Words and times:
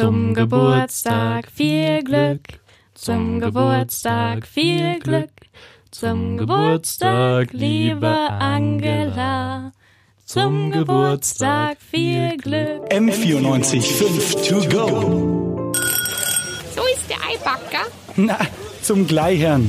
Zum 0.00 0.32
Geburtstag 0.32 1.48
viel 1.52 2.02
Glück. 2.02 2.40
Zum 2.94 3.38
Geburtstag 3.38 4.46
viel 4.46 4.98
Glück. 4.98 5.28
Zum 5.90 6.38
Geburtstag, 6.38 7.52
liebe 7.52 8.08
Angela. 8.08 9.72
Zum 10.24 10.70
Geburtstag 10.70 11.76
viel 11.82 12.34
Glück. 12.38 12.90
M94 12.90 13.82
5 13.82 14.48
to 14.48 14.68
go. 14.70 15.70
So 16.74 16.82
ist 16.94 17.10
der 17.10 17.18
Eibacker. 17.18 17.86
Na, 18.16 18.38
zum 18.80 19.06
Gleichern. 19.06 19.68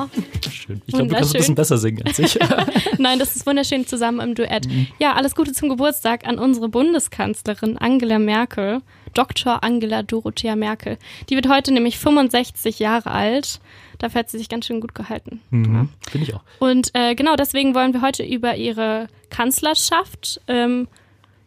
Oh. 0.00 0.50
Schön. 0.50 0.82
Ich 0.86 0.94
glaube, 0.94 1.08
du 1.08 1.14
kannst 1.14 1.34
ein 1.34 1.38
bisschen 1.38 1.54
besser 1.54 1.78
singen 1.78 2.02
als 2.06 2.18
ich. 2.18 2.38
Nein, 2.98 3.18
das 3.18 3.36
ist 3.36 3.46
wunderschön 3.46 3.86
zusammen 3.86 4.20
im 4.20 4.34
Duett. 4.34 4.66
Ja, 4.98 5.14
alles 5.14 5.34
Gute 5.34 5.52
zum 5.52 5.68
Geburtstag 5.68 6.26
an 6.26 6.38
unsere 6.38 6.68
Bundeskanzlerin 6.68 7.76
Angela 7.78 8.18
Merkel, 8.18 8.82
Dr. 9.14 9.62
Angela 9.62 10.02
Dorothea 10.02 10.56
Merkel. 10.56 10.98
Die 11.28 11.36
wird 11.36 11.48
heute 11.48 11.72
nämlich 11.72 11.98
65 11.98 12.78
Jahre 12.78 13.10
alt. 13.10 13.60
Dafür 13.98 14.20
hat 14.20 14.30
sie 14.30 14.38
sich 14.38 14.48
ganz 14.48 14.66
schön 14.66 14.80
gut 14.80 14.94
gehalten. 14.94 15.40
Mhm, 15.50 15.90
Finde 16.08 16.26
ich 16.26 16.34
auch. 16.34 16.42
Und 16.58 16.90
äh, 16.94 17.14
genau 17.14 17.36
deswegen 17.36 17.74
wollen 17.74 17.92
wir 17.92 18.02
heute 18.02 18.22
über 18.22 18.56
ihre 18.56 19.08
Kanzlerschaft 19.28 20.40
ähm, 20.48 20.88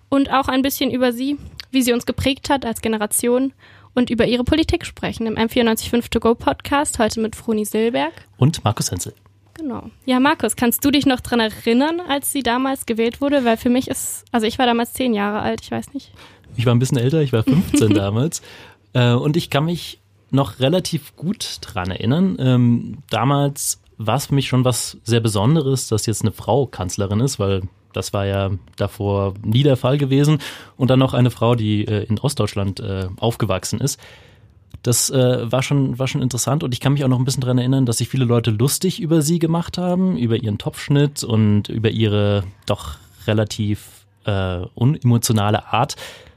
und 0.10 0.32
auch 0.32 0.48
ein 0.48 0.62
bisschen 0.62 0.92
über 0.92 1.12
sie, 1.14 1.38
wie 1.72 1.82
sie 1.82 1.94
uns 1.94 2.06
geprägt 2.06 2.50
hat 2.50 2.66
als 2.66 2.82
Generation 2.82 3.54
und 3.94 4.10
über 4.10 4.26
ihre 4.26 4.44
Politik 4.44 4.86
sprechen 4.86 5.28
im 5.28 5.36
M945 5.36 6.10
To 6.10 6.20
Go 6.20 6.36
Podcast, 6.36 7.00
heute 7.00 7.20
mit 7.20 7.36
Froni 7.36 7.66
Silberg. 7.66 8.14
Und 8.38 8.64
Markus 8.64 8.92
Henzel. 8.92 9.14
Genau. 9.54 9.90
Ja, 10.06 10.20
Markus, 10.20 10.56
kannst 10.56 10.84
du 10.84 10.92
dich 10.92 11.06
noch 11.06 11.20
dran 11.20 11.40
erinnern, 11.40 12.02
als 12.08 12.32
sie 12.32 12.42
damals 12.42 12.86
gewählt 12.86 13.22
wurde? 13.22 13.46
Weil 13.46 13.58
für 13.58 13.70
mich 13.70 13.88
ist, 13.88 14.26
also 14.32 14.48
ich 14.48 14.58
war 14.58 14.66
damals 14.66 14.94
zehn 14.94 15.14
Jahre 15.14 15.42
alt, 15.42 15.62
ich 15.62 15.72
weiß 15.72 15.94
nicht. 15.94 16.12
Ich 16.56 16.66
war 16.66 16.74
ein 16.74 16.80
bisschen 16.80 16.98
älter, 16.98 17.22
ich 17.22 17.34
war 17.34 17.44
15 17.44 17.90
damals. 17.94 18.42
Äh, 18.94 19.14
und 19.14 19.38
ich 19.38 19.50
kann 19.50 19.66
mich 19.66 20.00
noch 20.32 20.60
relativ 20.60 21.16
gut 21.16 21.60
dran 21.62 21.92
erinnern. 21.92 22.38
Ähm, 22.40 22.98
damals 23.10 23.80
war 23.98 24.16
es 24.16 24.28
für 24.28 24.36
mich 24.36 24.48
schon 24.48 24.66
was 24.66 24.98
sehr 25.04 25.20
Besonderes, 25.20 25.88
dass 25.88 26.08
jetzt 26.08 26.24
eine 26.24 26.32
Frau 26.32 26.66
Kanzlerin 26.66 27.20
ist, 27.20 27.38
weil 27.38 27.62
das 27.94 28.14
war 28.14 28.26
ja 28.26 28.52
davor 28.76 29.34
nie 29.44 29.64
der 29.64 29.78
Fall 29.78 29.98
gewesen. 29.98 30.40
Und 30.78 30.90
dann 30.90 31.00
noch 31.00 31.14
eine 31.14 31.32
Frau, 31.32 31.56
die 31.56 31.88
äh, 31.88 32.04
in 32.04 32.20
Ostdeutschland 32.20 32.80
äh, 32.80 33.08
aufgewachsen 33.18 33.80
ist. 33.80 34.00
Das 34.82 35.10
äh, 35.10 35.52
war, 35.52 35.64
schon, 35.64 35.98
war 35.98 36.08
schon 36.08 36.22
interessant 36.22 36.64
und 36.64 36.74
ich 36.74 36.82
kann 36.82 36.94
mich 36.94 37.06
auch 37.06 37.08
noch 37.08 37.20
ein 37.20 37.24
bisschen 37.24 37.42
dran 37.42 37.58
erinnern, 37.58 37.86
dass 37.86 38.00
sich 38.00 38.10
viele 38.10 38.26
Leute 38.26 38.52
lustig 38.52 39.00
über 39.00 39.22
sie 39.22 39.40
gemacht 39.40 39.78
haben, 39.78 40.18
über 40.18 40.36
ihren 40.36 40.58
Topfschnitt 40.58 41.24
und 41.24 41.70
über 41.70 41.90
ihre 41.90 42.44
doch 42.66 42.96
relativ 43.26 44.06
äh, 44.26 44.60
unemotionale 44.76 45.72
Art. 45.72 45.96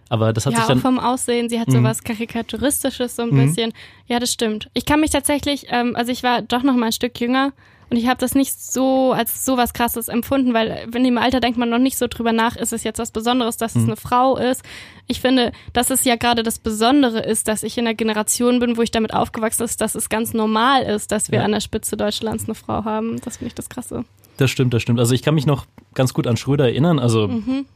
Aber 0.08 0.32
das 0.32 0.46
hat 0.46 0.52
ja, 0.52 0.60
sich 0.60 0.68
dann. 0.68 0.78
auch 0.78 0.82
vom 0.82 0.98
Aussehen, 1.00 1.48
sie 1.48 1.58
hat 1.58 1.70
so 1.70 1.78
Mhm. 1.78 1.84
was 1.84 2.02
Karikaturistisches 2.04 3.16
so 3.16 3.22
ein 3.22 3.30
Mhm. 3.30 3.46
bisschen. 3.46 3.72
Ja, 4.06 4.18
das 4.20 4.32
stimmt. 4.32 4.68
Ich 4.74 4.84
kann 4.86 5.00
mich 5.00 5.10
tatsächlich, 5.10 5.66
ähm, 5.70 5.96
also 5.96 6.12
ich 6.12 6.22
war 6.22 6.42
doch 6.42 6.62
noch 6.62 6.74
mal 6.74 6.86
ein 6.86 6.92
Stück 6.92 7.18
jünger 7.20 7.52
und 7.90 7.96
ich 7.96 8.06
habe 8.06 8.18
das 8.20 8.34
nicht 8.34 8.60
so 8.60 9.12
als 9.12 9.44
so 9.44 9.56
was 9.56 9.72
krasses 9.74 10.08
empfunden, 10.08 10.54
weil 10.54 10.88
in 10.94 11.02
dem 11.04 11.18
Alter 11.18 11.40
denkt 11.40 11.58
man 11.58 11.68
noch 11.70 11.78
nicht 11.78 11.98
so 11.98 12.06
drüber 12.08 12.32
nach, 12.32 12.56
ist 12.56 12.72
es 12.72 12.84
jetzt 12.84 12.98
was 12.98 13.10
Besonderes, 13.10 13.56
dass 13.56 13.74
es 13.74 13.82
Mhm. 13.82 13.88
eine 13.88 13.96
Frau 13.96 14.36
ist. 14.36 14.62
Ich 15.08 15.20
finde, 15.20 15.50
dass 15.72 15.90
es 15.90 16.04
ja 16.04 16.14
gerade 16.16 16.42
das 16.44 16.58
Besondere 16.60 17.20
ist, 17.20 17.48
dass 17.48 17.62
ich 17.64 17.76
in 17.78 17.86
einer 17.86 17.94
Generation 17.94 18.58
bin, 18.60 18.76
wo 18.76 18.82
ich 18.82 18.90
damit 18.92 19.12
aufgewachsen 19.14 19.64
ist, 19.64 19.80
dass 19.80 19.94
es 19.96 20.08
ganz 20.08 20.32
normal 20.34 20.82
ist, 20.84 21.10
dass 21.12 21.30
wir 21.32 21.38
Ja. 21.40 21.44
an 21.44 21.52
der 21.52 21.60
Spitze 21.60 21.96
Deutschlands 21.96 22.44
eine 22.44 22.54
Frau 22.54 22.84
haben. 22.84 23.20
Das 23.24 23.38
finde 23.38 23.48
ich 23.48 23.54
das 23.54 23.68
Krasse. 23.68 24.04
Das 24.36 24.50
stimmt, 24.50 24.72
das 24.74 24.82
stimmt. 24.82 25.00
Also 25.00 25.14
ich 25.14 25.22
kann 25.22 25.34
mich 25.34 25.46
noch 25.46 25.64
ganz 25.94 26.12
gut 26.14 26.26
an 26.26 26.36
Schröder 26.36 26.64
erinnern. 26.66 26.98
Also 26.98 27.26
Mhm. 27.28 27.66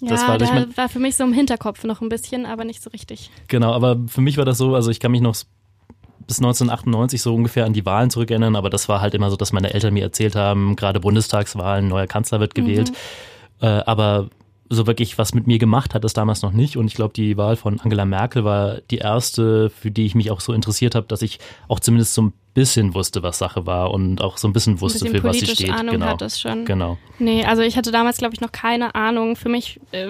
Ja, 0.00 0.10
das 0.10 0.28
war, 0.28 0.38
da 0.38 0.44
ich 0.44 0.52
mein, 0.52 0.76
war 0.76 0.88
für 0.88 1.00
mich 1.00 1.16
so 1.16 1.24
im 1.24 1.32
Hinterkopf 1.32 1.82
noch 1.84 2.00
ein 2.00 2.08
bisschen, 2.08 2.46
aber 2.46 2.64
nicht 2.64 2.82
so 2.82 2.90
richtig. 2.90 3.30
genau, 3.48 3.72
aber 3.72 3.96
für 4.06 4.20
mich 4.20 4.36
war 4.36 4.44
das 4.44 4.58
so, 4.58 4.74
also 4.74 4.90
ich 4.90 5.00
kann 5.00 5.10
mich 5.10 5.20
noch 5.20 5.34
bis 6.28 6.38
1998 6.38 7.22
so 7.22 7.34
ungefähr 7.34 7.64
an 7.64 7.72
die 7.72 7.84
Wahlen 7.84 8.10
zurückerinnern, 8.10 8.54
aber 8.54 8.70
das 8.70 8.88
war 8.88 9.00
halt 9.00 9.14
immer 9.14 9.30
so, 9.30 9.36
dass 9.36 9.52
meine 9.52 9.72
Eltern 9.72 9.94
mir 9.94 10.02
erzählt 10.04 10.36
haben, 10.36 10.76
gerade 10.76 11.00
Bundestagswahlen, 11.00 11.88
neuer 11.88 12.06
Kanzler 12.06 12.38
wird 12.38 12.54
gewählt. 12.54 12.92
Äh, 13.60 13.66
aber 13.66 14.28
so 14.70 14.86
wirklich 14.86 15.18
was 15.18 15.34
mit 15.34 15.46
mir 15.46 15.58
gemacht 15.58 15.94
hat 15.94 16.04
das 16.04 16.12
damals 16.12 16.42
noch 16.42 16.52
nicht. 16.52 16.76
Und 16.76 16.86
ich 16.86 16.94
glaube, 16.94 17.14
die 17.14 17.36
Wahl 17.36 17.56
von 17.56 17.80
Angela 17.80 18.04
Merkel 18.04 18.44
war 18.44 18.80
die 18.90 18.98
erste, 18.98 19.70
für 19.70 19.90
die 19.90 20.06
ich 20.06 20.14
mich 20.14 20.30
auch 20.30 20.40
so 20.40 20.52
interessiert 20.52 20.94
habe, 20.94 21.06
dass 21.06 21.22
ich 21.22 21.38
auch 21.68 21.80
zumindest 21.80 22.14
so 22.14 22.22
ein 22.22 22.32
bisschen 22.54 22.94
wusste, 22.94 23.22
was 23.22 23.38
Sache 23.38 23.66
war 23.66 23.92
und 23.92 24.20
auch 24.20 24.36
so 24.36 24.48
ein 24.48 24.52
bisschen 24.52 24.80
wusste, 24.80 25.06
ein 25.06 25.12
bisschen 25.12 25.22
für 25.22 25.28
was 25.28 25.38
sie 25.38 25.46
steht. 25.46 25.70
Ahnung 25.70 25.94
genau. 25.94 26.06
hat 26.06 26.22
es 26.22 26.40
schon. 26.40 26.64
Genau. 26.64 26.98
Nee, 27.18 27.44
also 27.44 27.62
ich 27.62 27.76
hatte 27.76 27.92
damals, 27.92 28.18
glaube 28.18 28.34
ich, 28.34 28.40
noch 28.40 28.52
keine 28.52 28.94
Ahnung. 28.94 29.36
Für 29.36 29.48
mich, 29.48 29.80
äh, 29.92 30.08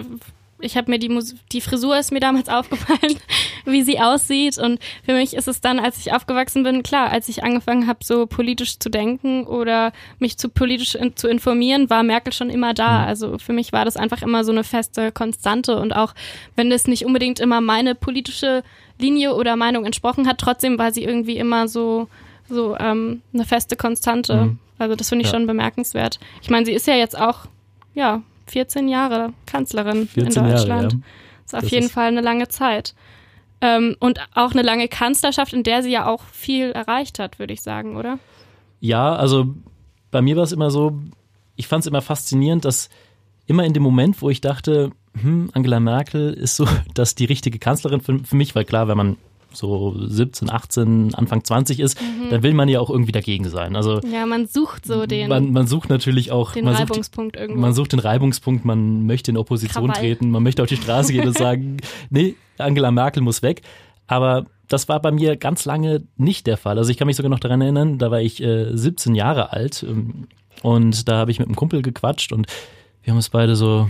ich 0.61 0.77
habe 0.77 0.91
mir 0.91 0.99
die, 0.99 1.09
Mus 1.09 1.35
die 1.53 1.61
Frisur 1.61 1.97
ist 1.99 2.11
mir 2.13 2.21
damals 2.21 2.49
aufgefallen, 2.51 3.17
wie 3.65 3.83
sie 3.83 4.01
aussieht. 4.01 4.59
Und 4.59 4.81
für 5.05 5.13
mich 5.15 5.35
ist 5.35 5.49
es 5.49 5.61
dann, 5.61 5.79
als 5.79 5.99
ich 5.99 6.13
aufgewachsen 6.13 6.63
bin, 6.63 6.83
klar, 6.83 7.11
als 7.11 7.29
ich 7.29 7.45
angefangen 7.45 7.87
habe, 7.87 8.01
so 8.03 8.27
politisch 8.27 8.79
zu 8.79 8.89
denken 8.91 9.45
oder 9.45 9.93
mich 10.19 10.39
zu 10.39 10.49
politisch 10.49 10.95
in, 10.95 11.17
zu 11.17 11.29
informieren, 11.29 11.91
war 11.91 12.03
Merkel 12.03 12.33
schon 12.33 12.51
immer 12.51 12.75
da. 12.75 13.05
Also 13.05 13.39
für 13.39 13.53
mich 13.53 13.73
war 13.73 13.85
das 13.85 13.97
einfach 13.97 14.23
immer 14.23 14.45
so 14.45 14.53
eine 14.53 14.65
feste 14.65 15.13
Konstante. 15.13 15.79
Und 15.79 15.95
auch 15.95 16.15
wenn 16.57 16.71
das 16.71 16.87
nicht 16.87 17.05
unbedingt 17.05 17.41
immer 17.41 17.61
meine 17.61 17.95
politische 17.95 18.63
Linie 18.99 19.35
oder 19.35 19.57
Meinung 19.57 19.85
entsprochen 19.85 20.27
hat, 20.27 20.39
trotzdem 20.39 20.79
war 20.79 20.93
sie 20.93 21.05
irgendwie 21.05 21.37
immer 21.39 21.69
so, 21.69 22.09
so 22.49 22.77
ähm, 22.79 23.23
eine 23.33 23.45
feste 23.45 23.77
Konstante. 23.77 24.35
Mhm. 24.35 24.59
Also 24.79 24.97
das 24.97 25.09
finde 25.09 25.25
ich 25.25 25.31
Ja. 25.31 25.39
schon 25.39 25.47
bemerkenswert. 25.47 26.19
Ich 26.43 26.51
meine, 26.51 26.67
sie 26.67 26.73
ist 26.73 26.87
ja 26.87 26.95
jetzt 26.95 27.19
auch, 27.19 27.47
ja, 27.95 28.23
14 28.49 28.89
Jahre 28.89 29.33
Kanzlerin 29.47 30.09
14 30.09 30.27
in 30.27 30.33
Jahre, 30.49 30.51
Deutschland. 30.59 30.93
ja. 30.95 30.99
ist 31.47 31.55
auf 31.55 31.61
Das 31.63 31.71
jeden 31.71 31.87
ist- 31.87 31.93
Fall 31.93 32.09
eine 32.09 32.21
lange 32.21 32.49
Zeit. 32.49 32.95
Ähm, 33.61 33.97
und 33.99 34.21
auch 34.35 34.53
eine 34.53 34.63
lange 34.63 34.87
Kanzlerschaft, 34.89 35.53
in 35.53 35.63
der 35.65 35.83
sie 35.83 35.91
ja 35.91 36.07
auch 36.07 36.23
viel 36.33 36.71
erreicht 36.71 37.19
hat, 37.19 37.39
würde 37.41 37.53
ich 37.53 37.61
sagen, 37.63 37.97
oder? 37.97 38.19
Ja, 38.81 39.17
also 39.17 39.55
bei 40.13 40.23
mir 40.23 40.37
war 40.37 40.45
es 40.45 40.53
immer 40.53 40.71
so, 40.71 40.97
ich 41.57 41.67
fand 41.67 41.83
es 41.83 41.89
immer 41.89 42.01
faszinierend, 42.03 42.65
dass 42.65 42.89
immer 43.47 43.65
in 43.65 43.73
dem 43.73 43.83
Moment, 43.83 44.23
wo 44.23 44.31
ich 44.31 44.41
dachte, 44.41 44.93
hm, 45.21 45.51
Angela 45.55 45.81
Merkel 45.81 46.33
ist 46.35 46.55
so, 46.55 46.69
dass 46.95 47.17
die 47.17 47.25
richtige 47.25 47.59
Kanzlerin 47.59 48.01
für, 48.01 48.21
für 48.21 48.37
mich, 48.37 48.55
weil 48.55 48.65
klar, 48.65 48.87
wenn 48.87 48.97
man 48.97 49.17
so 49.53 49.95
17, 49.99 50.51
18, 50.51 51.15
Anfang 51.15 51.43
20 51.43 51.81
ist, 51.81 51.99
dann 52.31 52.43
will 52.43 52.55
man 52.55 52.69
ja 52.69 52.81
auch 52.81 52.91
irgendwie 52.91 53.13
dagegen 53.13 53.49
sein. 53.49 53.77
Also 53.77 54.01
Ja, 54.01 54.27
man 54.27 54.47
sucht 54.47 54.87
so 54.87 55.07
den, 55.07 55.29
man, 55.29 55.53
man 55.53 55.67
sucht 55.67 55.89
natürlich 55.89 56.31
auch, 56.31 56.53
den 56.53 56.65
man 56.65 56.75
sucht, 56.77 56.91
Reibungspunkt 56.91 57.37
irgendwo. 57.37 57.61
man 57.61 57.73
sucht 57.73 57.93
den 57.93 57.99
Reibungspunkt, 57.99 58.65
man 58.65 59.07
möchte 59.07 59.31
in 59.31 59.37
Opposition 59.37 59.87
Krawall. 59.89 60.01
treten, 60.01 60.31
man 60.31 60.43
möchte 60.43 60.63
auf 60.63 60.69
die 60.69 60.77
Straße 60.77 61.13
gehen 61.13 61.27
und 61.27 61.37
sagen, 61.39 61.79
nee, 62.11 62.35
Angela 62.59 62.91
Merkel 62.91 63.23
muss 63.23 63.43
weg. 63.43 63.63
Aber 64.07 64.47
das 64.69 64.89
war 64.89 65.01
bei 65.01 65.11
mir 65.11 65.37
ganz 65.37 65.65
lange 65.65 66.03
nicht 66.17 66.47
der 66.47 66.57
Fall. 66.57 66.79
Also 66.79 66.91
ich 66.91 66.99
kann 66.99 67.07
mich 67.07 67.17
sogar 67.17 67.31
noch 67.31 67.41
daran 67.41 67.61
erinnern, 67.61 67.99
da 67.99 68.11
war 68.11 68.21
ich 68.21 68.43
äh, 68.43 68.77
17 68.77 69.15
Jahre 69.15 69.53
alt 69.53 69.83
ähm, 69.83 70.29
und 70.63 71.09
da 71.09 71.17
habe 71.17 71.31
ich 71.31 71.39
mit 71.39 71.49
einem 71.49 71.57
Kumpel 71.57 71.83
gequatscht 71.83 72.33
und 72.33 72.47
wir 73.03 73.13
haben 73.13 73.17
uns 73.19 73.31
beide 73.31 73.57
so 73.57 73.89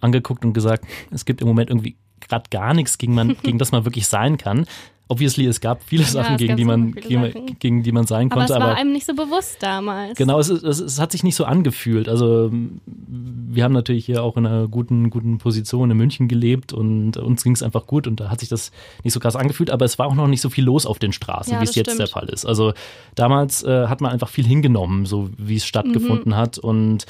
angeguckt 0.00 0.44
und 0.44 0.52
gesagt, 0.52 0.84
es 1.10 1.24
gibt 1.24 1.40
im 1.40 1.48
Moment 1.48 1.70
irgendwie 1.70 1.96
gerade 2.20 2.48
gar 2.50 2.74
nichts, 2.74 2.98
gegen, 2.98 3.14
man, 3.14 3.36
gegen 3.42 3.58
das 3.58 3.72
man 3.72 3.84
wirklich 3.84 4.06
sein 4.06 4.38
kann. 4.38 4.66
Obviously, 5.08 5.46
es 5.46 5.60
gab 5.60 5.82
viele 5.82 6.04
Sachen, 6.04 6.36
es 6.36 6.38
gegen 6.38 6.56
die 6.56 6.64
man, 6.64 6.94
Sachen. 6.94 7.56
gegen 7.58 7.82
die 7.82 7.92
man 7.92 8.06
sein 8.06 8.32
aber 8.32 8.44
es 8.44 8.50
konnte. 8.50 8.64
war 8.64 8.76
einem 8.76 8.92
nicht 8.92 9.04
so 9.04 9.14
bewusst 9.14 9.58
damals. 9.60 10.16
Genau, 10.16 10.38
es, 10.38 10.48
es, 10.48 10.80
es 10.80 10.98
hat 10.98 11.12
sich 11.12 11.22
nicht 11.22 11.34
so 11.34 11.44
angefühlt. 11.44 12.08
Also 12.08 12.50
wir 12.86 13.64
haben 13.64 13.72
natürlich 13.74 14.06
hier 14.06 14.22
auch 14.22 14.36
in 14.38 14.46
einer 14.46 14.68
guten, 14.68 15.10
guten 15.10 15.36
Position 15.38 15.90
in 15.90 15.96
München 15.98 16.28
gelebt 16.28 16.72
und 16.72 17.18
uns 17.18 17.42
ging 17.44 17.52
es 17.52 17.62
einfach 17.62 17.86
gut 17.86 18.06
und 18.06 18.20
da 18.20 18.30
hat 18.30 18.40
sich 18.40 18.48
das 18.48 18.70
nicht 19.04 19.12
so 19.12 19.20
krass 19.20 19.36
angefühlt, 19.36 19.70
aber 19.70 19.84
es 19.84 19.98
war 19.98 20.06
auch 20.06 20.14
noch 20.14 20.28
nicht 20.28 20.40
so 20.40 20.48
viel 20.48 20.64
los 20.64 20.86
auf 20.86 20.98
den 20.98 21.12
Straßen, 21.12 21.52
Ja, 21.52 21.60
wie 21.60 21.64
es 21.64 21.74
jetzt 21.74 21.88
stimmt. 21.88 22.00
der 22.00 22.06
Fall 22.08 22.28
ist. 22.30 22.46
Also 22.46 22.72
damals 23.14 23.62
äh, 23.64 23.88
hat 23.88 24.00
man 24.00 24.12
einfach 24.12 24.30
viel 24.30 24.46
hingenommen, 24.46 25.04
so 25.04 25.28
wie 25.36 25.56
es 25.56 25.66
stattgefunden 25.66 26.36
hat 26.36 26.56
und 26.58 27.04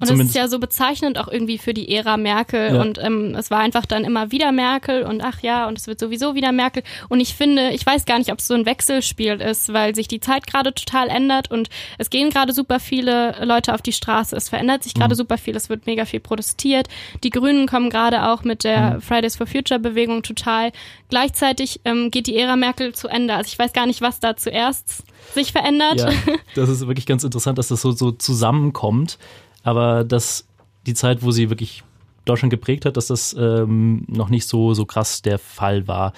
Und 0.00 0.08
das 0.08 0.08
ist 0.10 0.14
zumindest 0.14 0.36
ja 0.36 0.48
so 0.48 0.58
bezeichnend 0.58 1.18
auch 1.18 1.28
irgendwie 1.28 1.58
für 1.58 1.74
die 1.74 1.94
Ära 1.94 2.16
Merkel. 2.16 2.74
Ja. 2.74 2.80
Und 2.80 2.98
ähm, 2.98 3.34
es 3.36 3.50
war 3.50 3.58
einfach 3.60 3.84
dann 3.86 4.04
immer 4.04 4.32
wieder 4.32 4.50
Merkel 4.50 5.02
und 5.02 5.22
ach 5.22 5.40
ja, 5.42 5.68
und 5.68 5.78
es 5.78 5.86
wird 5.86 6.00
sowieso 6.00 6.34
wieder 6.34 6.52
Merkel. 6.52 6.82
Und 7.08 7.20
ich 7.20 7.34
finde, 7.34 7.70
ich 7.70 7.84
weiß 7.84 8.06
gar 8.06 8.18
nicht, 8.18 8.32
ob 8.32 8.38
es 8.38 8.46
so 8.46 8.54
ein 8.54 8.64
Wechselspiel 8.66 9.34
ist, 9.40 9.72
weil 9.72 9.94
sich 9.94 10.08
die 10.08 10.20
Zeit 10.20 10.46
gerade 10.46 10.72
total 10.74 11.08
ändert 11.08 11.50
und 11.50 11.68
es 11.98 12.08
gehen 12.10 12.30
gerade 12.30 12.52
super 12.54 12.80
viele 12.80 13.34
Leute 13.44 13.74
auf 13.74 13.82
die 13.82 13.92
Straße. 13.92 14.34
Es 14.34 14.48
verändert 14.48 14.82
sich 14.82 14.94
Mhm. 14.94 15.00
gerade 15.00 15.14
super 15.14 15.36
viel, 15.38 15.54
es 15.54 15.68
wird 15.68 15.86
mega 15.86 16.04
viel 16.06 16.20
protestiert. 16.20 16.88
Die 17.22 17.30
Grünen 17.30 17.66
kommen 17.68 17.90
gerade 17.90 18.28
auch 18.30 18.42
mit 18.42 18.64
der 18.64 18.94
Mhm. 18.94 19.00
Fridays 19.02 19.36
for 19.36 19.46
Future 19.46 19.78
Bewegung 19.78 20.22
total. 20.22 20.72
Gleichzeitig 21.10 21.80
ähm, 21.84 22.10
geht 22.10 22.26
die 22.26 22.36
Ära 22.38 22.56
Merkel 22.56 22.94
zu 22.94 23.08
Ende. 23.08 23.34
Also 23.34 23.48
ich 23.48 23.58
weiß 23.58 23.72
gar 23.72 23.86
nicht, 23.86 24.00
was 24.00 24.20
da 24.20 24.36
zuerst 24.36 25.02
sich 25.34 25.52
verändert. 25.52 25.98
Ja, 25.98 26.08
das 26.54 26.68
ist 26.70 26.86
wirklich 26.86 27.04
ganz 27.06 27.24
interessant, 27.24 27.58
dass 27.58 27.68
das 27.68 27.82
so, 27.82 27.90
so 27.92 28.12
zusammenkommt. 28.12 29.18
Aber 29.62 30.04
dass 30.04 30.46
die 30.86 30.94
Zeit, 30.94 31.22
wo 31.22 31.30
sie 31.30 31.50
wirklich 31.50 31.82
Deutschland 32.24 32.50
geprägt 32.50 32.84
hat, 32.86 32.96
dass 32.96 33.08
das 33.08 33.34
ähm, 33.38 34.04
noch 34.08 34.28
nicht 34.28 34.46
so, 34.46 34.74
so 34.74 34.84
krass 34.84 35.22
der 35.22 35.38
Fall 35.38 35.88
war. 35.88 36.12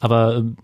Aber 0.00 0.36
ähm, 0.36 0.56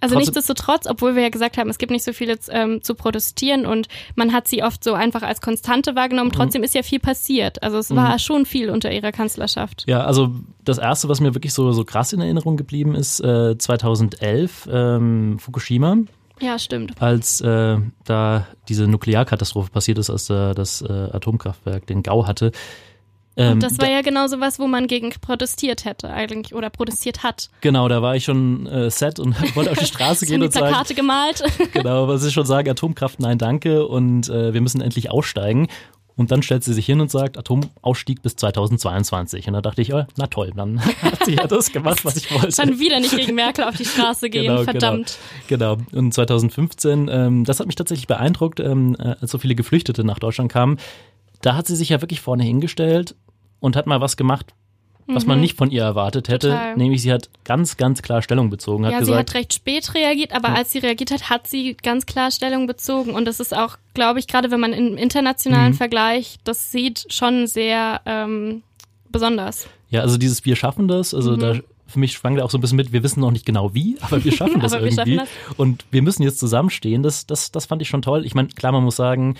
Also 0.00 0.16
nichtsdestotrotz, 0.16 0.86
obwohl 0.86 1.14
wir 1.14 1.22
ja 1.22 1.28
gesagt 1.28 1.58
haben, 1.58 1.68
es 1.70 1.78
gibt 1.78 1.92
nicht 1.92 2.04
so 2.04 2.12
viele 2.12 2.38
ähm, 2.48 2.82
zu 2.82 2.94
protestieren 2.94 3.66
und 3.66 3.88
man 4.16 4.32
hat 4.32 4.48
sie 4.48 4.62
oft 4.62 4.82
so 4.82 4.94
einfach 4.94 5.22
als 5.22 5.40
Konstante 5.40 5.92
Mhm. 5.92 5.96
wahrgenommen, 5.96 6.32
trotzdem 6.32 6.62
ist 6.62 6.74
ja 6.74 6.82
viel 6.82 7.00
passiert. 7.00 7.62
Also 7.62 7.78
es 7.78 7.94
war 7.94 8.18
schon 8.18 8.46
viel 8.46 8.70
unter 8.70 8.90
ihrer 8.90 9.12
Kanzlerschaft. 9.12 9.84
Ja, 9.86 10.04
also 10.04 10.34
das 10.64 10.78
erste, 10.78 11.08
was 11.08 11.20
mir 11.20 11.34
wirklich 11.34 11.52
so, 11.52 11.70
so 11.72 11.84
krass 11.84 12.12
in 12.12 12.20
Erinnerung 12.20 12.56
geblieben 12.56 12.94
ist, 12.94 13.20
äh, 13.20 13.56
2011 13.58 14.68
ähm, 14.72 15.38
Fukushima, 15.38 15.96
Ja, 16.40 16.58
stimmt. 16.58 17.00
als 17.00 17.40
äh, 17.40 17.76
da 18.04 18.46
diese 18.68 18.86
Nuklearkatastrophe 18.86 19.70
passiert 19.70 19.98
ist, 19.98 20.10
als 20.10 20.30
äh, 20.30 20.54
das 20.54 20.82
äh, 20.82 20.92
Atomkraftwerk 21.12 21.86
den 21.86 22.02
Gau 22.02 22.26
hatte. 22.26 22.52
Ähm, 23.36 23.52
Und 23.52 23.62
das 23.62 23.78
war 23.78 23.88
ja 23.88 24.02
genau 24.02 24.26
so 24.26 24.40
was, 24.40 24.58
wo 24.58 24.66
man 24.66 24.86
gegen 24.86 25.10
protestiert 25.10 25.84
hätte 25.84 26.10
eigentlich 26.10 26.54
oder 26.54 26.68
protestiert 26.68 27.22
hat. 27.22 27.48
Genau, 27.60 27.88
da 27.88 28.02
war 28.02 28.16
ich 28.16 28.24
schon 28.24 28.66
äh, 28.66 28.90
set 28.90 29.18
und 29.18 29.34
wollte 29.56 29.70
auf 29.70 29.78
die 29.78 29.86
Straße 29.86 30.26
gehen 30.26 30.42
und 30.42 30.52
sagen, 30.52 30.66
Plakate 30.66 30.94
gemalt. 30.94 31.42
genau, 31.72 32.08
was 32.08 32.24
ich 32.24 32.32
schon 32.32 32.46
sagen, 32.46 32.68
Atomkraft, 32.68 33.20
nein, 33.20 33.38
danke 33.38 33.86
und 33.86 34.28
äh, 34.28 34.52
wir 34.52 34.60
müssen 34.60 34.80
endlich 34.80 35.10
aussteigen. 35.10 35.68
Und 36.20 36.30
dann 36.30 36.42
stellt 36.42 36.62
sie 36.62 36.74
sich 36.74 36.84
hin 36.84 37.00
und 37.00 37.10
sagt, 37.10 37.38
Atomausstieg 37.38 38.20
bis 38.20 38.36
2022. 38.36 39.46
Und 39.46 39.54
da 39.54 39.62
dachte 39.62 39.80
ich, 39.80 39.94
oh, 39.94 40.04
na 40.18 40.26
toll, 40.26 40.52
dann 40.54 40.78
hat 41.02 41.24
sie 41.24 41.36
ja 41.36 41.46
das 41.46 41.72
gemacht, 41.72 42.04
was 42.04 42.16
ich 42.16 42.30
wollte. 42.34 42.54
Dann 42.54 42.78
wieder 42.78 43.00
nicht 43.00 43.16
gegen 43.16 43.34
Merkel 43.34 43.64
auf 43.64 43.74
die 43.74 43.86
Straße 43.86 44.28
gehen, 44.28 44.44
Genau, 44.44 44.64
verdammt. 44.64 45.16
Genau. 45.48 45.76
genau. 45.76 45.98
Und 45.98 46.12
2015, 46.12 47.08
ähm, 47.10 47.44
das 47.44 47.58
hat 47.58 47.68
mich 47.68 47.76
tatsächlich 47.76 48.06
beeindruckt, 48.06 48.60
ähm, 48.60 48.96
äh, 48.98 49.14
als 49.18 49.30
so 49.30 49.38
viele 49.38 49.54
Geflüchtete 49.54 50.04
nach 50.04 50.18
Deutschland 50.18 50.52
kamen. 50.52 50.76
Da 51.40 51.56
hat 51.56 51.66
sie 51.66 51.74
sich 51.74 51.88
ja 51.88 52.02
wirklich 52.02 52.20
vorne 52.20 52.44
hingestellt 52.44 53.16
und 53.60 53.74
hat 53.74 53.86
mal 53.86 54.02
was 54.02 54.18
gemacht, 54.18 54.52
was 55.14 55.26
man 55.26 55.40
nicht 55.40 55.56
von 55.56 55.70
ihr 55.70 55.82
erwartet 55.82 56.28
hätte. 56.28 56.48
Mhm. 56.48 56.52
Total. 56.52 56.76
Nämlich 56.76 57.02
sie 57.02 57.12
hat 57.12 57.28
ganz, 57.44 57.76
ganz 57.76 58.02
klar 58.02 58.22
Stellung 58.22 58.50
bezogen, 58.50 58.84
hat 58.86 58.92
Ja, 58.92 58.98
sie 59.00 59.06
gesagt, 59.12 59.30
hat 59.30 59.34
recht 59.36 59.54
spät 59.54 59.94
reagiert, 59.94 60.32
aber 60.32 60.50
als 60.50 60.70
sie 60.72 60.78
reagiert 60.78 61.10
hat, 61.10 61.30
hat 61.30 61.46
sie 61.46 61.74
ganz 61.82 62.06
klar 62.06 62.30
Stellung 62.30 62.66
bezogen. 62.66 63.12
Und 63.14 63.24
das 63.26 63.40
ist 63.40 63.54
auch, 63.54 63.76
glaube 63.94 64.18
ich, 64.18 64.26
gerade 64.26 64.50
wenn 64.50 64.60
man 64.60 64.72
im 64.72 64.96
internationalen 64.96 65.72
Mhm. 65.72 65.76
Vergleich 65.76 66.38
das 66.44 66.70
sieht, 66.72 67.06
schon 67.12 67.46
sehr 67.46 68.00
ähm, 68.06 68.62
besonders. 69.08 69.66
ja, 69.90 70.00
also 70.02 70.18
dieses 70.18 70.44
Wir 70.44 70.56
schaffen 70.56 70.88
das, 70.88 71.14
also 71.14 71.36
da 71.36 71.54
für 71.86 71.98
mich 71.98 72.12
schwang 72.12 72.36
da 72.36 72.44
auch 72.44 72.50
so 72.50 72.56
ein 72.56 72.60
bisschen 72.60 72.76
mit, 72.76 72.92
wir 72.92 73.02
wissen 73.02 73.18
noch 73.18 73.32
nicht 73.32 73.44
genau 73.44 73.74
wie, 73.74 73.96
aber 74.00 74.24
wir 74.24 74.30
schaffen 74.30 74.60
das 74.60 74.72
Aber 74.72 74.84
wir 74.84 74.92
irgendwie. 74.92 75.16
schaffen 75.16 75.54
Und 75.56 75.84
wir 75.90 76.02
müssen 76.02 76.22
jetzt 76.22 76.38
zusammenstehen. 76.38 77.02
Das, 77.02 77.26
das, 77.26 77.50
das 77.50 77.66
fand 77.66 77.82
ich 77.82 77.88
schon 77.88 78.00
toll. 78.02 78.24
Ich 78.24 78.34
meine, 78.36 78.46
klar, 78.48 78.70
man 78.70 78.84
muss 78.84 78.94
sagen, 78.94 79.34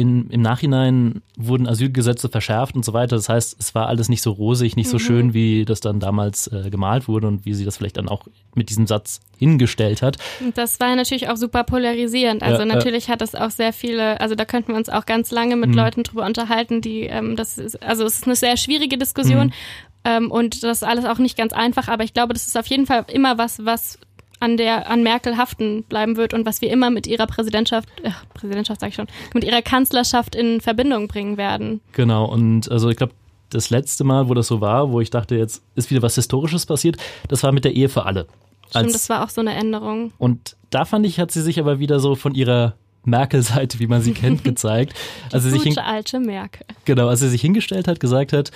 in, 0.00 0.30
im 0.30 0.42
Nachhinein 0.42 1.22
wurden 1.36 1.66
Asylgesetze 1.66 2.28
verschärft 2.28 2.74
und 2.76 2.84
so 2.84 2.92
weiter. 2.92 3.16
Das 3.16 3.28
heißt, 3.28 3.56
es 3.58 3.74
war 3.74 3.88
alles 3.88 4.08
nicht 4.08 4.22
so 4.22 4.32
rosig, 4.32 4.76
nicht 4.76 4.88
so 4.88 4.98
schön, 4.98 5.34
wie 5.34 5.64
das 5.64 5.80
dann 5.80 6.00
damals 6.00 6.46
äh, 6.48 6.70
gemalt 6.70 7.08
wurde 7.08 7.28
und 7.28 7.44
wie 7.44 7.54
sie 7.54 7.64
das 7.64 7.76
vielleicht 7.76 7.96
dann 7.96 8.08
auch 8.08 8.26
mit 8.54 8.70
diesem 8.70 8.86
Satz 8.86 9.20
hingestellt 9.38 10.02
hat. 10.02 10.16
Und 10.40 10.56
das 10.56 10.80
war 10.80 10.94
natürlich 10.96 11.28
auch 11.28 11.36
super 11.36 11.64
polarisierend. 11.64 12.42
Also 12.42 12.62
Ja, 12.62 12.68
ja. 12.68 12.74
natürlich 12.74 13.08
hat 13.08 13.22
es 13.22 13.34
auch 13.34 13.50
sehr 13.50 13.72
viele, 13.72 14.20
also 14.20 14.34
da 14.34 14.44
könnten 14.44 14.72
wir 14.72 14.76
uns 14.76 14.88
auch 14.88 15.06
ganz 15.06 15.30
lange 15.30 15.56
mit 15.56 15.74
Leuten 15.74 16.02
drüber 16.02 16.24
unterhalten, 16.24 16.80
die, 16.80 17.02
ähm, 17.02 17.36
das 17.36 17.58
ist, 17.58 17.82
also 17.82 18.04
es 18.04 18.16
ist 18.16 18.24
eine 18.24 18.36
sehr 18.36 18.56
schwierige 18.56 18.98
Diskussion 18.98 19.52
ähm, 20.06 20.30
und 20.30 20.62
das 20.62 20.78
ist 20.78 20.82
alles 20.84 21.04
auch 21.04 21.18
nicht 21.18 21.36
ganz 21.36 21.52
einfach, 21.52 21.88
aber 21.88 22.04
ich 22.04 22.14
glaube, 22.14 22.32
das 22.32 22.46
ist 22.46 22.56
auf 22.56 22.66
jeden 22.66 22.86
Fall 22.86 23.04
immer 23.12 23.38
was, 23.38 23.64
was 23.64 23.98
an 24.40 24.56
der 24.56 24.90
an 24.90 25.02
Merkel 25.02 25.36
haften 25.36 25.84
bleiben 25.84 26.16
wird 26.16 26.34
und 26.34 26.46
was 26.46 26.60
wir 26.60 26.70
immer 26.70 26.90
mit 26.90 27.06
ihrer 27.06 27.26
Präsidentschaft, 27.26 27.88
äh, 28.02 28.10
Präsidentschaft 28.34 28.80
sag 28.80 28.90
ich 28.90 28.94
schon, 28.94 29.06
mit 29.34 29.44
ihrer 29.44 29.62
Kanzlerschaft 29.62 30.34
in 30.34 30.60
Verbindung 30.60 31.08
bringen 31.08 31.36
werden. 31.36 31.80
Genau, 31.92 32.26
und 32.26 32.70
also 32.70 32.90
ich 32.90 32.96
glaube, 32.96 33.12
das 33.50 33.70
letzte 33.70 34.04
Mal, 34.04 34.28
wo 34.28 34.34
das 34.34 34.48
so 34.48 34.60
war, 34.60 34.90
wo 34.90 35.00
ich 35.00 35.10
dachte, 35.10 35.36
jetzt 35.36 35.62
ist 35.74 35.90
wieder 35.90 36.02
was 36.02 36.16
Historisches 36.16 36.66
passiert, 36.66 36.96
das 37.28 37.42
war 37.42 37.52
mit 37.52 37.64
der 37.64 37.74
Ehe 37.74 37.88
für 37.88 38.04
alle. 38.04 38.26
Stimmt, 38.70 38.94
das 38.94 39.08
war 39.08 39.24
auch 39.24 39.30
so 39.30 39.40
eine 39.40 39.54
Änderung. 39.54 40.12
Und 40.18 40.56
da 40.70 40.84
fand 40.84 41.06
ich, 41.06 41.20
hat 41.20 41.30
sie 41.30 41.42
sich 41.42 41.60
aber 41.60 41.78
wieder 41.78 42.00
so 42.00 42.16
von 42.16 42.34
ihrer 42.34 42.74
Merkel-Seite, 43.04 43.78
wie 43.78 43.86
man 43.86 44.02
sie 44.02 44.12
kennt, 44.12 44.44
gezeigt. 44.44 44.94
Also 45.32 45.48
sich 45.48 45.62
hin, 45.62 45.74
Gute 45.74 45.84
alte 45.84 46.18
Merkel. 46.20 46.66
genau, 46.84 47.08
als 47.08 47.20
sie 47.20 47.28
sich 47.28 47.40
hingestellt 47.40 47.86
hat, 47.88 48.00
gesagt 48.00 48.32
hat, 48.32 48.50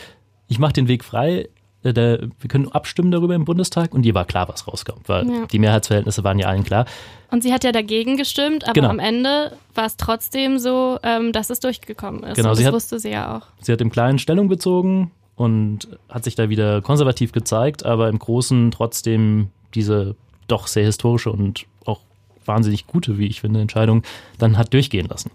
ich 0.48 0.58
mache 0.58 0.72
den 0.72 0.88
Weg 0.88 1.04
frei, 1.04 1.48
äh, 1.82 1.92
der, 1.92 2.20
wir 2.38 2.48
können 2.48 2.68
abstimmen 2.70 3.10
darüber 3.10 3.34
im 3.34 3.44
Bundestag 3.44 3.94
und 3.94 4.04
ihr 4.06 4.14
war 4.14 4.24
klar, 4.24 4.48
was 4.48 4.66
rauskommt, 4.68 5.08
weil 5.08 5.26
Ja. 5.28 5.46
die 5.46 5.58
Mehrheitsverhältnisse 5.58 6.22
waren 6.24 6.38
ja 6.38 6.46
allen 6.48 6.64
klar. 6.64 6.84
Und 7.30 7.42
sie 7.42 7.52
hat 7.52 7.62
ja 7.64 7.72
dagegen 7.72 8.16
gestimmt, 8.16 8.64
aber 8.64 8.72
Genau. 8.74 8.88
am 8.88 8.98
Ende 8.98 9.52
war 9.74 9.86
es 9.86 9.96
trotzdem 9.96 10.58
so, 10.58 10.98
ähm, 11.02 11.32
dass 11.32 11.48
es 11.50 11.60
durchgekommen 11.60 12.24
ist. 12.24 12.36
Genau, 12.36 12.50
und 12.50 12.58
das 12.58 12.66
hat- 12.66 12.72
wusste 12.74 12.98
sie 12.98 13.10
ja 13.10 13.36
auch. 13.38 13.46
Sie 13.60 13.72
hat 13.72 13.80
im 13.80 13.90
Kleinen 13.90 14.18
Stellung 14.18 14.48
bezogen 14.48 15.10
und 15.36 15.88
hat 16.08 16.24
sich 16.24 16.34
da 16.34 16.48
wieder 16.48 16.82
konservativ 16.82 17.32
gezeigt, 17.32 17.84
aber 17.86 18.08
im 18.08 18.18
Großen 18.18 18.70
trotzdem 18.72 19.48
diese 19.74 20.16
doch 20.48 20.66
sehr 20.66 20.84
historische 20.84 21.30
und 21.30 21.66
auch 21.86 22.00
wahnsinnig 22.44 22.86
gute, 22.88 23.16
wie 23.18 23.26
ich 23.26 23.40
finde, 23.40 23.60
Entscheidung 23.60 24.02
dann 24.38 24.58
hat 24.58 24.74
durchgehen 24.74 25.06
lassen. 25.08 25.30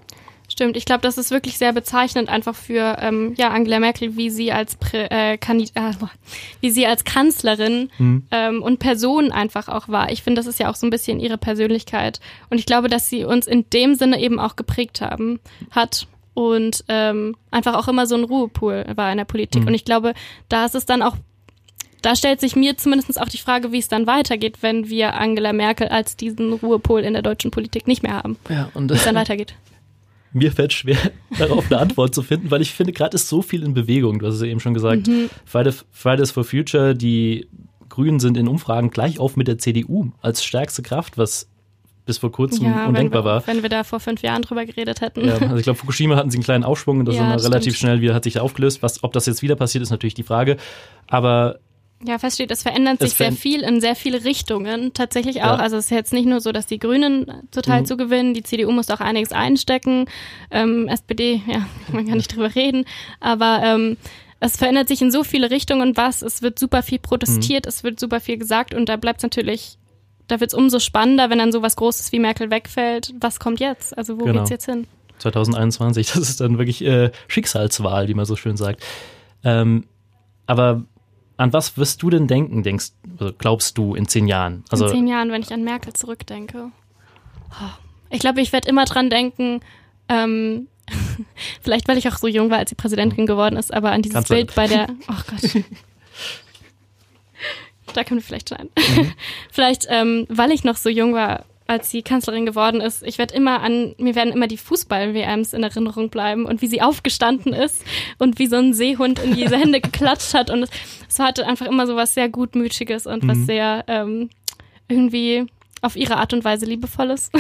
Stimmt, 0.56 0.78
ich 0.78 0.86
glaube, 0.86 1.02
das 1.02 1.18
ist 1.18 1.32
wirklich 1.32 1.58
sehr 1.58 1.74
bezeichnend 1.74 2.30
einfach 2.30 2.56
für 2.56 2.96
ähm, 3.02 3.34
ja, 3.36 3.50
Angela 3.50 3.82
Merkel, 3.82 4.16
wie 4.16 4.30
sie 4.30 4.54
als 4.54 4.78
Prä 4.78 5.06
äh, 5.10 5.38
Kandid 5.38 5.74
äh, 5.76 5.92
wie 6.62 6.72
sie 6.72 6.88
als 6.88 7.04
Kanzlerin 7.04 7.90
ähm, 8.32 8.64
und 8.64 8.80
Person 8.80 9.34
einfach 9.34 9.68
auch 9.68 9.90
war. 9.90 10.14
Ich 10.14 10.24
finde, 10.24 10.40
das 10.40 10.48
ist 10.48 10.58
ja 10.58 10.70
auch 10.70 10.76
so 10.76 10.88
ein 10.88 10.92
bisschen 10.92 11.20
ihre 11.20 11.38
Persönlichkeit. 11.38 12.22
Und 12.50 12.58
ich 12.58 12.66
glaube, 12.66 12.88
dass 12.88 13.10
sie 13.10 13.26
uns 13.26 13.48
in 13.48 13.70
dem 13.72 13.96
Sinne 13.96 14.18
eben 14.18 14.40
auch 14.40 14.56
geprägt 14.56 15.02
haben, 15.02 15.42
hat 15.72 16.08
und 16.36 16.86
ähm, 16.88 17.36
einfach 17.52 17.76
auch 17.76 17.90
immer 17.90 18.08
so 18.08 18.16
ein 18.16 18.24
Ruhepol 18.24 18.86
war 18.96 19.12
in 19.12 19.18
der 19.18 19.26
Politik. 19.26 19.68
Und 19.68 19.74
ich 19.74 19.84
glaube, 19.84 20.14
da 20.48 20.64
ist 20.64 20.76
es 20.76 20.86
dann 20.86 21.02
auch 21.02 21.18
da 22.02 22.16
stellt 22.16 22.40
sich 22.40 22.56
mir 22.56 22.78
zumindest 22.78 23.20
auch 23.20 23.28
die 23.28 23.40
Frage, 23.40 23.74
wie 23.74 23.80
es 23.80 23.90
dann 23.90 24.08
weitergeht, 24.08 24.60
wenn 24.62 24.88
wir 24.88 25.16
Angela 25.16 25.52
Merkel 25.52 25.90
als 25.90 26.16
diesen 26.16 26.54
Ruhepol 26.54 27.02
in 27.02 27.12
der 27.12 27.24
deutschen 27.24 27.52
Politik 27.52 27.88
nicht 27.88 28.04
mehr 28.04 28.14
haben. 28.14 28.38
Ja, 28.48 28.70
und 28.74 28.90
Wie 28.90 28.94
es 28.94 29.04
dann 29.04 29.16
weitergeht. 29.16 29.56
Mir 30.36 30.52
fällt 30.52 30.74
schwer, 30.74 30.98
darauf 31.40 31.66
eine 31.72 31.80
Antwort 31.80 32.14
zu 32.14 32.22
finden, 32.22 32.52
weil 32.52 32.62
ich 32.62 32.72
finde, 32.72 32.94
gerade 32.94 33.16
ist 33.16 33.30
so 33.30 33.42
viel 33.42 33.64
in 33.64 33.74
Bewegung. 33.74 34.20
Du 34.20 34.28
hast 34.28 34.36
es 34.36 34.42
ja 34.42 34.48
eben 34.48 34.60
schon 34.60 34.74
gesagt, 34.74 35.10
Fridays, 35.46 35.86
Fridays 35.92 36.32
for 36.32 36.44
Future, 36.44 36.94
die 36.96 37.48
Grünen 37.90 38.20
sind 38.20 38.36
in 38.38 38.48
Umfragen 38.48 38.90
gleich 38.90 39.20
auf 39.20 39.38
mit 39.38 39.48
der 39.48 39.58
CDU 39.58 40.12
als 40.22 40.44
stärkste 40.44 40.82
Kraft, 40.84 41.18
was 41.18 41.48
bis 42.06 42.18
vor 42.20 42.32
kurzem 42.32 42.66
Ja, 42.66 42.82
wenn 42.82 42.88
undenkbar 42.90 43.24
wir, 43.24 43.26
war. 43.26 43.48
wenn 43.48 43.64
wir 43.64 43.70
da 43.70 43.84
vor 43.84 44.00
fünf 44.00 44.22
Jahren 44.22 44.44
drüber 44.44 44.66
geredet 44.66 45.02
hätten. 45.02 45.26
Ja, 45.26 45.38
also 45.38 45.56
ich 45.56 45.64
glaube, 45.64 45.80
Fukushima 45.80 46.16
hatten 46.16 46.30
sie 46.30 46.38
einen 46.38 46.44
kleinen 46.44 46.64
Aufschwung 46.64 47.00
und 47.00 47.06
das 47.06 47.16
Ja, 47.26 47.34
das 47.34 47.46
relativ 47.46 47.76
stimmt. 47.76 47.90
schnell 47.90 48.02
wieder, 48.02 48.14
hat 48.14 48.26
sich 48.26 48.40
aufgelöst. 48.40 48.84
Was, 48.84 49.04
ob 49.04 49.14
das 49.14 49.26
jetzt 49.26 49.42
wieder 49.42 49.56
passiert, 49.56 49.82
ist 49.82 49.90
natürlich 49.90 50.14
die 50.14 50.24
Frage. 50.24 50.58
Aber 51.08 51.60
Ja, 52.04 52.20
feststeht, 52.20 52.52
es 52.52 52.62
verändert 52.62 53.02
Es 53.02 53.10
sich 53.12 53.18
sehr 53.18 53.32
veränd- 53.32 53.38
viel 53.40 53.62
in 53.62 53.80
sehr 53.82 53.96
viele 53.96 54.24
Richtungen. 54.26 54.94
Tatsächlich 54.94 55.42
auch. 55.42 55.58
Ja. 55.58 55.64
Also 55.64 55.78
es 55.78 55.86
ist 55.86 55.92
jetzt 55.92 56.14
nicht 56.14 56.26
nur 56.28 56.42
so, 56.42 56.52
dass 56.52 56.66
die 56.68 56.78
Grünen 56.78 57.26
total 57.52 57.82
Mhm. 57.82 57.86
zu 57.86 57.98
gewinnen, 57.98 58.34
die 58.34 58.44
CDU 58.44 58.72
muss 58.72 58.90
auch 58.90 59.00
einiges 59.00 59.32
einstecken. 59.32 60.06
Ähm, 60.52 60.88
SPD, 60.88 61.42
ja, 61.48 61.66
man 61.92 62.06
kann 62.08 62.18
nicht 62.18 62.36
drüber 62.36 62.54
reden. 62.54 62.86
Aber 63.22 63.62
ähm, 63.64 63.98
es 64.42 64.58
verändert 64.58 64.90
sich 64.90 65.02
in 65.02 65.10
so 65.10 65.24
viele 65.24 65.50
Richtungen 65.50 65.96
was. 65.96 66.22
Es 66.22 66.42
wird 66.42 66.60
super 66.60 66.84
viel 66.84 67.00
protestiert, 67.00 67.66
es 67.66 67.84
wird 67.84 68.00
super 68.00 68.20
viel 68.20 68.38
gesagt 68.38 68.74
und 68.74 68.90
da 68.90 68.98
bleibt 68.98 69.20
es 69.20 69.24
natürlich, 69.24 69.78
da 70.28 70.40
wird 70.42 70.52
es 70.52 70.54
umso 70.54 70.80
spannender, 70.80 71.30
wenn 71.30 71.40
dann 71.40 71.52
sowas 71.54 71.76
Großes 71.78 72.12
wie 72.12 72.20
Merkel 72.20 72.52
wegfällt. 72.52 73.14
Was 73.20 73.40
kommt 73.40 73.60
jetzt? 73.62 73.98
Also 73.98 74.20
wo 74.20 74.26
Genau. 74.26 74.40
geht's 74.40 74.50
jetzt 74.52 74.66
hin? 74.66 74.86
2021, 75.20 76.08
das 76.14 76.30
ist 76.30 76.42
dann 76.42 76.58
wirklich 76.58 76.84
äh, 76.84 77.12
Schicksalswahl, 77.30 78.10
wie 78.10 78.14
man 78.14 78.26
so 78.26 78.36
schön 78.36 78.58
sagt. 78.58 78.84
Ähm, 79.46 79.86
aber 80.46 80.84
an 81.38 81.54
was 81.54 81.78
wirst 81.78 82.02
du 82.02 82.10
denn 82.10 82.28
denken, 82.28 82.64
denkst, 82.64 82.92
also 83.20 83.34
glaubst 83.38 83.78
du 83.78 83.96
in 83.96 84.08
zehn 84.08 84.28
Jahren? 84.28 84.64
Also 84.70 84.86
in 84.86 84.92
zehn 84.92 85.08
Jahren, 85.08 85.32
wenn 85.32 85.42
ich 85.42 85.54
an 85.54 85.64
Merkel 85.64 85.94
zurückdenke. 85.94 86.72
Ich 88.10 88.20
glaube, 88.20 88.42
ich 88.42 88.54
werde 88.54 88.70
immer 88.70 88.86
dran 88.86 89.10
denken, 89.10 89.62
ähm, 90.10 90.68
vielleicht 91.62 91.88
weil 91.88 91.98
ich 91.98 92.08
auch 92.08 92.18
so 92.18 92.28
jung 92.28 92.50
war, 92.50 92.60
als 92.60 92.70
sie 92.70 92.76
Präsidentin 92.76 93.26
geworden 93.26 93.58
ist, 93.58 93.74
aber 93.74 93.92
an 93.92 94.02
dieses 94.02 94.16
Kanzlerin. 94.16 94.46
Bild 94.46 94.56
bei 94.56 94.68
der, 94.68 94.88
oh 95.08 95.22
Gott. 95.30 95.64
da 97.94 98.04
können 98.04 98.20
wir 98.20 98.26
vielleicht 98.26 98.50
schneiden. 98.50 98.70
Mhm. 98.78 99.14
vielleicht, 99.52 99.88
ähm, 99.90 100.26
weil 100.30 100.52
ich 100.52 100.64
noch 100.64 100.78
so 100.78 100.90
jung 100.90 101.14
war, 101.14 101.46
als 101.68 101.90
sie 101.90 102.04
Kanzlerin 102.04 102.46
geworden 102.46 102.80
ist, 102.80 103.02
ich 103.04 103.18
werde 103.18 103.34
immer 103.34 103.62
an, 103.62 103.96
mir 103.98 104.14
werden 104.16 104.32
immer 104.34 104.48
die 104.48 104.58
Fußball-WMs 104.58 105.54
in 105.54 105.64
Erinnerung 105.64 106.10
bleiben 106.10 106.46
und 106.46 106.62
wie 106.62 106.68
sie 106.68 106.82
aufgestanden 106.82 107.54
ist 107.54 107.84
und 108.20 108.38
wie 108.38 108.48
so 108.48 108.56
ein 108.58 108.74
Seehund 108.74 109.20
in 109.20 109.36
diese 109.36 109.58
Hände 109.58 109.82
geklatscht 109.82 110.34
hat 110.36 110.50
und 110.52 110.64
es, 110.64 110.70
es 111.10 111.20
hatte 111.20 111.48
einfach 111.48 111.66
immer 111.66 111.88
so 111.88 111.96
was 111.96 112.14
sehr 112.14 112.30
Gutmütiges 112.30 113.08
und 113.08 113.24
Mhm. 113.24 113.28
was 113.30 113.38
sehr 113.48 113.84
ähm, 113.88 114.30
irgendwie 114.88 115.46
auf 115.82 115.96
ihre 115.96 116.18
Art 116.18 116.34
und 116.34 116.44
Weise 116.44 116.66
liebevolles. 116.66 117.32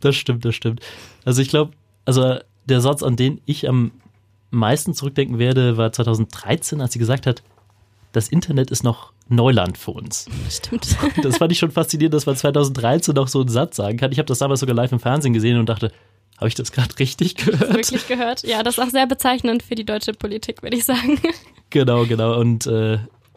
Das 0.00 0.14
stimmt, 0.14 0.44
das 0.44 0.54
stimmt. 0.54 0.80
Also 1.24 1.42
ich 1.42 1.48
glaube, 1.48 1.72
also 2.04 2.36
der 2.66 2.80
Satz, 2.80 3.02
an 3.02 3.16
den 3.16 3.40
ich 3.46 3.68
am 3.68 3.90
meisten 4.50 4.94
zurückdenken 4.94 5.38
werde, 5.38 5.76
war 5.76 5.90
2013, 5.92 6.80
als 6.80 6.92
sie 6.92 6.98
gesagt 7.00 7.26
hat, 7.26 7.42
das 8.12 8.28
Internet 8.28 8.70
ist 8.70 8.84
noch 8.84 9.12
Neuland 9.28 9.76
für 9.76 9.90
uns. 9.92 10.26
Stimmt. 10.50 10.96
Das 11.22 11.38
fand 11.38 11.52
ich 11.52 11.58
schon 11.58 11.70
faszinierend, 11.70 12.14
dass 12.14 12.26
man 12.26 12.36
2013 12.36 13.14
noch 13.14 13.28
so 13.28 13.40
einen 13.40 13.48
Satz 13.48 13.76
sagen 13.76 13.98
kann. 13.98 14.12
Ich 14.12 14.18
habe 14.18 14.26
das 14.26 14.38
damals 14.38 14.60
sogar 14.60 14.74
live 14.74 14.92
im 14.92 15.00
Fernsehen 15.00 15.32
gesehen 15.32 15.58
und 15.58 15.68
dachte, 15.68 15.92
habe 16.38 16.48
ich 16.48 16.54
das 16.54 16.72
gerade 16.72 16.96
richtig 16.98 17.34
gehört? 17.34 17.74
Wirklich 17.74 18.06
gehört. 18.06 18.44
Ja, 18.44 18.62
das 18.62 18.78
ist 18.78 18.84
auch 18.84 18.90
sehr 18.90 19.06
bezeichnend 19.06 19.62
für 19.62 19.74
die 19.74 19.84
deutsche 19.84 20.12
Politik, 20.12 20.62
würde 20.62 20.76
ich 20.76 20.84
sagen. 20.84 21.20
Genau, 21.70 22.06
genau. 22.06 22.40
Und 22.40 22.66
äh, 22.66 22.94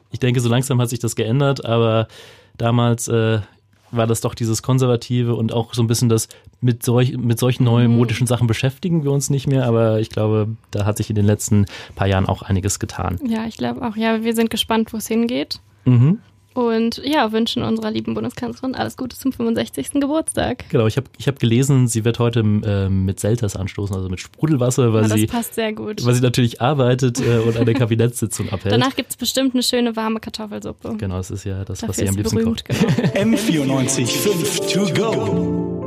ich 0.09 0.19
denke, 0.19 0.39
so 0.39 0.47
langsam 0.47 0.79
hat 0.79 0.89
sich 0.89 0.99
das 0.99 1.17
geändert, 1.17 1.65
aber 1.65 2.07
damals, 2.55 3.09
äh, 3.09 3.41
war 3.91 4.07
das 4.07 4.21
doch 4.21 4.35
dieses 4.35 4.63
Konservative 4.63 5.35
und 5.35 5.53
auch 5.53 5.73
so 5.73 5.81
ein 5.81 5.87
bisschen 5.87 6.09
das 6.09 6.27
mit, 6.61 6.83
solch, 6.83 7.17
mit 7.17 7.39
solchen 7.39 7.63
neuen 7.63 7.95
modischen 7.95 8.27
Sachen 8.27 8.47
beschäftigen 8.47 9.03
wir 9.03 9.11
uns 9.11 9.29
nicht 9.29 9.47
mehr, 9.47 9.65
aber 9.65 9.99
ich 9.99 10.09
glaube, 10.09 10.49
da 10.71 10.85
hat 10.85 10.97
sich 10.97 11.09
in 11.09 11.15
den 11.15 11.25
letzten 11.25 11.65
paar 11.95 12.07
Jahren 12.07 12.27
auch 12.27 12.41
einiges 12.41 12.79
getan. 12.79 13.19
Ja, 13.25 13.45
ich 13.45 13.57
glaube 13.57 13.81
auch. 13.85 13.95
Ja, 13.95 14.23
wir 14.23 14.35
sind 14.35 14.49
gespannt, 14.49 14.93
wo 14.93 14.97
es 14.97 15.07
hingeht. 15.07 15.59
Mhm. 15.85 16.19
Und 16.53 17.01
ja, 17.05 17.31
wünschen 17.31 17.63
unserer 17.63 17.91
lieben 17.91 18.13
Bundeskanzlerin 18.13 18.75
alles 18.75 18.97
Gute 18.97 19.17
zum 19.17 19.31
65. 19.31 19.91
Geburtstag. 19.93 20.65
Genau, 20.69 20.85
ich 20.85 20.97
habe 20.97 21.07
ich 21.17 21.27
hab 21.27 21.39
gelesen, 21.39 21.87
sie 21.87 22.03
wird 22.03 22.19
heute 22.19 22.41
äh, 22.41 22.89
mit 22.89 23.19
Selters 23.21 23.55
anstoßen, 23.55 23.95
also 23.95 24.09
mit 24.09 24.19
Sprudelwasser, 24.19 24.91
weil, 24.93 25.03
Ja, 25.03 25.07
das 25.07 25.17
sie, 25.17 25.27
passt 25.27 25.55
sehr 25.55 25.71
gut. 25.71 26.05
weil 26.05 26.13
sie 26.13 26.21
natürlich 26.21 26.59
arbeitet 26.61 27.19
äh, 27.21 27.37
und 27.39 27.55
eine 27.57 27.73
Kabinettssitzung 27.73 28.49
abhält. 28.51 28.73
Danach 28.73 28.95
gibt's 28.95 29.15
bestimmt 29.15 29.53
eine 29.53 29.63
schöne 29.63 29.95
warme 29.95 30.19
Kartoffelsuppe. 30.19 30.95
Genau, 30.97 31.17
das 31.17 31.31
ist 31.31 31.45
ja 31.45 31.63
das, 31.63 31.81
was 31.83 31.95
Dafür 31.97 32.03
sie 32.03 32.09
am 32.09 32.15
liebsten 32.17 32.43
kocht. 32.43 32.67
berühmt, 32.67 33.13
genau. 33.13 33.37
M94 33.37 34.07
5 34.07 34.59
to 34.73 34.93
go. 34.93 35.80